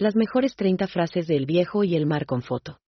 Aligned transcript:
Las 0.00 0.16
mejores 0.16 0.56
30 0.56 0.86
frases 0.86 1.26
de 1.26 1.36
El 1.36 1.44
viejo 1.44 1.84
y 1.84 1.94
el 1.94 2.06
mar 2.06 2.24
con 2.24 2.40
foto. 2.40 2.80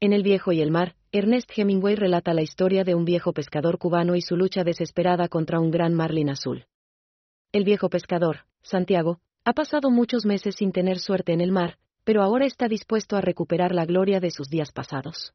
En 0.00 0.12
El 0.12 0.22
viejo 0.22 0.52
y 0.52 0.60
el 0.60 0.70
mar, 0.70 0.94
Ernest 1.10 1.50
Hemingway 1.56 1.94
relata 1.94 2.34
la 2.34 2.42
historia 2.42 2.84
de 2.84 2.94
un 2.94 3.06
viejo 3.06 3.32
pescador 3.32 3.78
cubano 3.78 4.14
y 4.16 4.20
su 4.20 4.36
lucha 4.36 4.62
desesperada 4.62 5.28
contra 5.28 5.60
un 5.60 5.70
gran 5.70 5.94
marlin 5.94 6.28
azul. 6.28 6.66
El 7.52 7.64
viejo 7.64 7.88
pescador, 7.88 8.40
Santiago, 8.60 9.18
ha 9.46 9.54
pasado 9.54 9.90
muchos 9.90 10.26
meses 10.26 10.56
sin 10.56 10.72
tener 10.72 10.98
suerte 10.98 11.32
en 11.32 11.40
el 11.40 11.52
mar, 11.52 11.78
pero 12.04 12.22
ahora 12.22 12.44
está 12.44 12.68
dispuesto 12.68 13.16
a 13.16 13.22
recuperar 13.22 13.74
la 13.74 13.86
gloria 13.86 14.20
de 14.20 14.30
sus 14.30 14.50
días 14.50 14.72
pasados. 14.72 15.32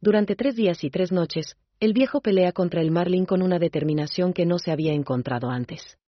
Durante 0.00 0.34
tres 0.34 0.56
días 0.56 0.82
y 0.82 0.88
tres 0.88 1.12
noches, 1.12 1.58
el 1.78 1.92
viejo 1.92 2.22
pelea 2.22 2.52
contra 2.52 2.80
el 2.80 2.90
marlin 2.90 3.26
con 3.26 3.42
una 3.42 3.58
determinación 3.58 4.32
que 4.32 4.46
no 4.46 4.58
se 4.58 4.72
había 4.72 4.94
encontrado 4.94 5.50
antes. 5.50 5.98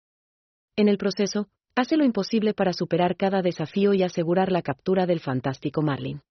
En 0.77 0.89
el 0.89 0.97
proceso, 0.97 1.51
hace 1.75 1.96
lo 1.96 2.05
imposible 2.05 2.55
para 2.55 2.73
superar 2.73 3.16
cada 3.16 3.43
desafío 3.43 3.95
y 3.95 4.03
asegurar 4.03 4.51
la 4.51 4.62
captura 4.62 5.07
del 5.07 5.21
fantástico 5.21 5.83
Marlin. 5.83 6.23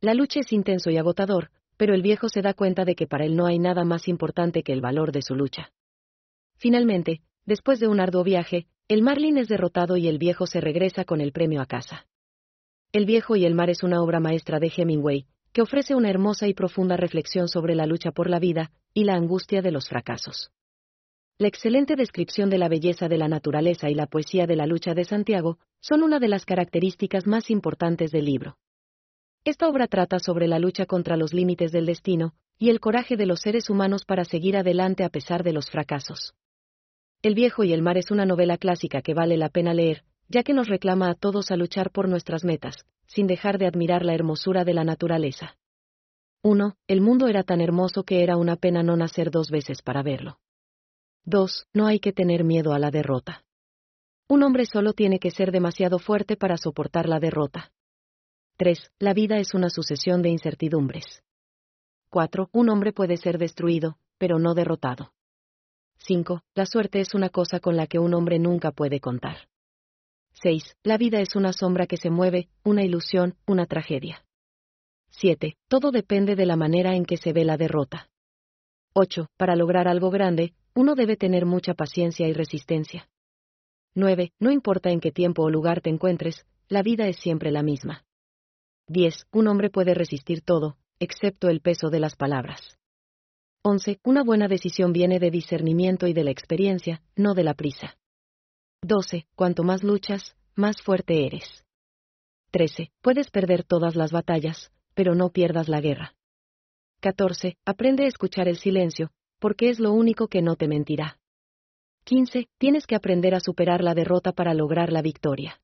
La 0.00 0.14
lucha 0.14 0.40
es 0.40 0.52
intenso 0.52 0.90
y 0.90 0.96
agotador, 0.96 1.50
pero 1.76 1.94
el 1.94 2.02
viejo 2.02 2.28
se 2.28 2.42
da 2.42 2.54
cuenta 2.54 2.84
de 2.84 2.94
que 2.94 3.06
para 3.06 3.24
él 3.24 3.36
no 3.36 3.46
hay 3.46 3.58
nada 3.58 3.84
más 3.84 4.08
importante 4.08 4.62
que 4.62 4.72
el 4.72 4.80
valor 4.80 5.12
de 5.12 5.22
su 5.22 5.34
lucha. 5.34 5.72
Finalmente, 6.56 7.22
después 7.46 7.80
de 7.80 7.88
un 7.88 8.00
arduo 8.00 8.22
viaje, 8.22 8.66
el 8.88 9.02
Marlin 9.02 9.38
es 9.38 9.48
derrotado 9.48 9.96
y 9.96 10.08
el 10.08 10.18
viejo 10.18 10.46
se 10.46 10.60
regresa 10.60 11.04
con 11.04 11.20
el 11.20 11.32
premio 11.32 11.60
a 11.60 11.66
casa. 11.66 12.06
El 12.92 13.06
viejo 13.06 13.36
y 13.36 13.44
el 13.44 13.54
mar 13.54 13.70
es 13.70 13.82
una 13.82 14.02
obra 14.02 14.20
maestra 14.20 14.58
de 14.58 14.72
Hemingway, 14.76 15.26
que 15.52 15.62
ofrece 15.62 15.94
una 15.94 16.10
hermosa 16.10 16.48
y 16.48 16.54
profunda 16.54 16.96
reflexión 16.96 17.48
sobre 17.48 17.74
la 17.74 17.86
lucha 17.86 18.10
por 18.10 18.28
la 18.28 18.38
vida 18.38 18.72
y 18.94 19.04
la 19.04 19.14
angustia 19.14 19.62
de 19.62 19.70
los 19.70 19.88
fracasos. 19.88 20.50
La 21.40 21.48
excelente 21.48 21.96
descripción 21.96 22.50
de 22.50 22.58
la 22.58 22.68
belleza 22.68 23.08
de 23.08 23.16
la 23.16 23.26
naturaleza 23.26 23.88
y 23.88 23.94
la 23.94 24.06
poesía 24.06 24.46
de 24.46 24.56
la 24.56 24.66
lucha 24.66 24.92
de 24.92 25.06
Santiago 25.06 25.56
son 25.80 26.02
una 26.02 26.18
de 26.18 26.28
las 26.28 26.44
características 26.44 27.26
más 27.26 27.48
importantes 27.48 28.10
del 28.10 28.26
libro. 28.26 28.58
Esta 29.46 29.66
obra 29.66 29.86
trata 29.86 30.18
sobre 30.18 30.48
la 30.48 30.58
lucha 30.58 30.84
contra 30.84 31.16
los 31.16 31.32
límites 31.32 31.72
del 31.72 31.86
destino 31.86 32.34
y 32.58 32.68
el 32.68 32.78
coraje 32.78 33.16
de 33.16 33.24
los 33.24 33.40
seres 33.40 33.70
humanos 33.70 34.04
para 34.04 34.26
seguir 34.26 34.54
adelante 34.54 35.02
a 35.02 35.08
pesar 35.08 35.42
de 35.42 35.54
los 35.54 35.70
fracasos. 35.70 36.34
El 37.22 37.34
viejo 37.34 37.64
y 37.64 37.72
el 37.72 37.80
mar 37.80 37.96
es 37.96 38.10
una 38.10 38.26
novela 38.26 38.58
clásica 38.58 39.00
que 39.00 39.14
vale 39.14 39.38
la 39.38 39.48
pena 39.48 39.72
leer, 39.72 40.04
ya 40.28 40.42
que 40.42 40.52
nos 40.52 40.68
reclama 40.68 41.08
a 41.08 41.14
todos 41.14 41.50
a 41.50 41.56
luchar 41.56 41.90
por 41.90 42.06
nuestras 42.06 42.44
metas, 42.44 42.84
sin 43.06 43.26
dejar 43.26 43.56
de 43.56 43.66
admirar 43.66 44.04
la 44.04 44.12
hermosura 44.12 44.66
de 44.66 44.74
la 44.74 44.84
naturaleza. 44.84 45.56
1. 46.42 46.76
El 46.86 47.00
mundo 47.00 47.28
era 47.28 47.44
tan 47.44 47.62
hermoso 47.62 48.02
que 48.02 48.22
era 48.22 48.36
una 48.36 48.56
pena 48.56 48.82
no 48.82 48.94
nacer 48.94 49.30
dos 49.30 49.48
veces 49.48 49.80
para 49.80 50.02
verlo. 50.02 50.38
2. 51.30 51.68
No 51.72 51.86
hay 51.86 52.00
que 52.00 52.12
tener 52.12 52.44
miedo 52.44 52.72
a 52.72 52.78
la 52.78 52.90
derrota. 52.90 53.44
Un 54.28 54.42
hombre 54.42 54.66
solo 54.66 54.92
tiene 54.92 55.18
que 55.18 55.30
ser 55.30 55.52
demasiado 55.52 55.98
fuerte 55.98 56.36
para 56.36 56.56
soportar 56.56 57.08
la 57.08 57.20
derrota. 57.20 57.72
3. 58.58 58.90
La 58.98 59.14
vida 59.14 59.38
es 59.38 59.54
una 59.54 59.70
sucesión 59.70 60.22
de 60.22 60.28
incertidumbres. 60.28 61.22
4. 62.10 62.50
Un 62.52 62.68
hombre 62.68 62.92
puede 62.92 63.16
ser 63.16 63.38
destruido, 63.38 63.96
pero 64.18 64.38
no 64.38 64.54
derrotado. 64.54 65.12
5. 65.98 66.42
La 66.54 66.66
suerte 66.66 67.00
es 67.00 67.14
una 67.14 67.28
cosa 67.28 67.60
con 67.60 67.76
la 67.76 67.86
que 67.86 67.98
un 67.98 68.12
hombre 68.12 68.38
nunca 68.38 68.72
puede 68.72 69.00
contar. 69.00 69.48
6. 70.42 70.76
La 70.82 70.98
vida 70.98 71.20
es 71.20 71.36
una 71.36 71.52
sombra 71.52 71.86
que 71.86 71.96
se 71.96 72.10
mueve, 72.10 72.48
una 72.64 72.82
ilusión, 72.82 73.36
una 73.46 73.66
tragedia. 73.66 74.24
7. 75.10 75.56
Todo 75.68 75.92
depende 75.92 76.34
de 76.34 76.46
la 76.46 76.56
manera 76.56 76.96
en 76.96 77.04
que 77.04 77.16
se 77.16 77.32
ve 77.32 77.44
la 77.44 77.56
derrota. 77.56 78.09
8. 78.92 79.28
Para 79.36 79.54
lograr 79.54 79.86
algo 79.86 80.10
grande, 80.10 80.52
uno 80.74 80.96
debe 80.96 81.16
tener 81.16 81.46
mucha 81.46 81.74
paciencia 81.74 82.26
y 82.26 82.32
resistencia. 82.32 83.08
9. 83.94 84.32
No 84.40 84.50
importa 84.50 84.90
en 84.90 85.00
qué 85.00 85.12
tiempo 85.12 85.42
o 85.44 85.50
lugar 85.50 85.80
te 85.80 85.90
encuentres, 85.90 86.44
la 86.68 86.82
vida 86.82 87.06
es 87.06 87.16
siempre 87.16 87.52
la 87.52 87.62
misma. 87.62 88.04
10. 88.88 89.26
Un 89.32 89.46
hombre 89.46 89.70
puede 89.70 89.94
resistir 89.94 90.42
todo, 90.42 90.76
excepto 90.98 91.48
el 91.48 91.60
peso 91.60 91.90
de 91.90 92.00
las 92.00 92.16
palabras. 92.16 92.78
11. 93.62 94.00
Una 94.02 94.24
buena 94.24 94.48
decisión 94.48 94.92
viene 94.92 95.20
de 95.20 95.30
discernimiento 95.30 96.08
y 96.08 96.12
de 96.12 96.24
la 96.24 96.30
experiencia, 96.30 97.02
no 97.14 97.34
de 97.34 97.44
la 97.44 97.54
prisa. 97.54 97.96
12. 98.82 99.26
Cuanto 99.36 99.62
más 99.62 99.84
luchas, 99.84 100.34
más 100.56 100.82
fuerte 100.82 101.26
eres. 101.26 101.64
13. 102.50 102.90
Puedes 103.02 103.30
perder 103.30 103.62
todas 103.62 103.94
las 103.94 104.10
batallas, 104.10 104.72
pero 104.94 105.14
no 105.14 105.30
pierdas 105.30 105.68
la 105.68 105.80
guerra. 105.80 106.14
14. 107.00 107.56
Aprende 107.64 108.04
a 108.04 108.08
escuchar 108.08 108.46
el 108.46 108.58
silencio, 108.58 109.10
porque 109.38 109.70
es 109.70 109.80
lo 109.80 109.92
único 109.92 110.28
que 110.28 110.42
no 110.42 110.56
te 110.56 110.68
mentirá. 110.68 111.18
15. 112.04 112.48
Tienes 112.58 112.86
que 112.86 112.94
aprender 112.94 113.34
a 113.34 113.40
superar 113.40 113.82
la 113.82 113.94
derrota 113.94 114.32
para 114.32 114.52
lograr 114.52 114.92
la 114.92 115.00
victoria. 115.00 115.62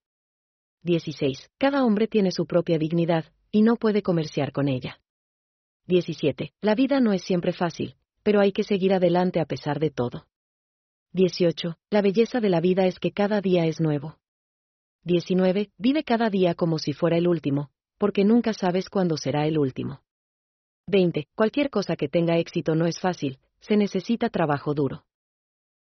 16. 0.82 1.50
Cada 1.58 1.84
hombre 1.84 2.08
tiene 2.08 2.30
su 2.30 2.46
propia 2.46 2.78
dignidad, 2.78 3.26
y 3.50 3.62
no 3.62 3.76
puede 3.76 4.02
comerciar 4.02 4.52
con 4.52 4.68
ella. 4.68 5.00
17. 5.86 6.52
La 6.62 6.74
vida 6.74 7.00
no 7.00 7.12
es 7.12 7.22
siempre 7.22 7.52
fácil, 7.52 7.96
pero 8.22 8.40
hay 8.40 8.52
que 8.52 8.64
seguir 8.64 8.94
adelante 8.94 9.38
a 9.38 9.44
pesar 9.44 9.78
de 9.78 9.90
todo. 9.90 10.26
18. 11.12 11.76
La 11.90 12.00
belleza 12.00 12.40
de 12.40 12.48
la 12.48 12.60
vida 12.60 12.86
es 12.86 12.98
que 12.98 13.12
cada 13.12 13.42
día 13.42 13.66
es 13.66 13.78
nuevo. 13.80 14.18
19. 15.04 15.70
Vive 15.76 16.02
cada 16.02 16.30
día 16.30 16.54
como 16.54 16.78
si 16.78 16.94
fuera 16.94 17.18
el 17.18 17.28
último, 17.28 17.70
porque 17.98 18.24
nunca 18.24 18.54
sabes 18.54 18.88
cuándo 18.88 19.16
será 19.16 19.46
el 19.46 19.58
último. 19.58 20.02
20. 20.88 21.26
Cualquier 21.34 21.68
cosa 21.70 21.96
que 21.96 22.08
tenga 22.08 22.38
éxito 22.38 22.76
no 22.76 22.86
es 22.86 23.00
fácil, 23.00 23.40
se 23.58 23.76
necesita 23.76 24.28
trabajo 24.28 24.72
duro. 24.72 25.04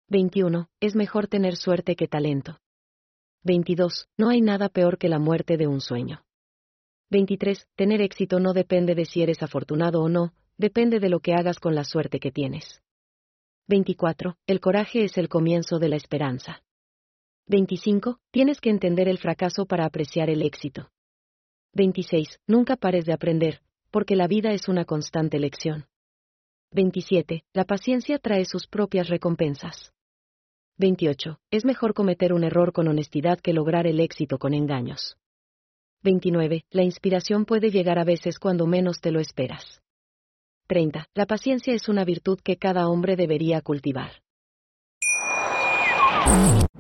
21. 0.08 0.70
Es 0.80 0.96
mejor 0.96 1.26
tener 1.26 1.56
suerte 1.56 1.94
que 1.94 2.08
talento. 2.08 2.58
22. 3.42 4.08
No 4.16 4.30
hay 4.30 4.40
nada 4.40 4.70
peor 4.70 4.96
que 4.96 5.10
la 5.10 5.18
muerte 5.18 5.58
de 5.58 5.66
un 5.66 5.82
sueño. 5.82 6.24
23. 7.10 7.68
Tener 7.76 8.00
éxito 8.00 8.40
no 8.40 8.54
depende 8.54 8.94
de 8.94 9.04
si 9.04 9.22
eres 9.22 9.42
afortunado 9.42 10.00
o 10.00 10.08
no, 10.08 10.32
depende 10.56 11.00
de 11.00 11.10
lo 11.10 11.20
que 11.20 11.34
hagas 11.34 11.58
con 11.58 11.74
la 11.74 11.84
suerte 11.84 12.18
que 12.18 12.32
tienes. 12.32 12.80
24. 13.68 14.38
El 14.46 14.60
coraje 14.60 15.04
es 15.04 15.18
el 15.18 15.28
comienzo 15.28 15.78
de 15.78 15.90
la 15.90 15.96
esperanza. 15.96 16.62
25. 17.48 18.20
Tienes 18.30 18.58
que 18.58 18.70
entender 18.70 19.08
el 19.08 19.18
fracaso 19.18 19.66
para 19.66 19.84
apreciar 19.84 20.30
el 20.30 20.40
éxito. 20.40 20.90
26. 21.74 22.40
Nunca 22.46 22.76
pares 22.76 23.04
de 23.04 23.12
aprender, 23.12 23.60
porque 23.94 24.16
la 24.16 24.26
vida 24.26 24.50
es 24.50 24.66
una 24.66 24.84
constante 24.84 25.38
lección. 25.38 25.86
27. 26.72 27.44
La 27.52 27.62
paciencia 27.62 28.18
trae 28.18 28.44
sus 28.44 28.66
propias 28.66 29.08
recompensas. 29.08 29.92
28. 30.78 31.38
Es 31.52 31.64
mejor 31.64 31.94
cometer 31.94 32.32
un 32.32 32.42
error 32.42 32.72
con 32.72 32.88
honestidad 32.88 33.38
que 33.38 33.52
lograr 33.52 33.86
el 33.86 34.00
éxito 34.00 34.38
con 34.38 34.52
engaños. 34.52 35.16
29. 36.02 36.64
La 36.70 36.82
inspiración 36.82 37.44
puede 37.44 37.70
llegar 37.70 38.00
a 38.00 38.04
veces 38.04 38.40
cuando 38.40 38.66
menos 38.66 39.00
te 39.00 39.12
lo 39.12 39.20
esperas. 39.20 39.80
30. 40.66 41.06
La 41.14 41.26
paciencia 41.26 41.72
es 41.72 41.88
una 41.88 42.04
virtud 42.04 42.40
que 42.42 42.56
cada 42.56 42.88
hombre 42.88 43.14
debería 43.14 43.60
cultivar. 43.60 44.10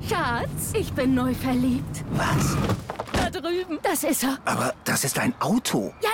Schatz, 0.08 0.74
ich 0.74 0.92
bin 0.96 1.14
neu 1.14 1.32
verliebt. 1.32 2.02
Was? 2.16 2.56
Da 3.14 3.30
drüben. 3.30 3.78
Das 3.82 4.02
ist 4.02 4.24
er. 4.24 4.38
Aber 4.44 4.74
das 4.84 5.04
ist 5.04 5.18
ein 5.18 5.32
Auto. 5.40 5.94
Ja, 6.02 6.13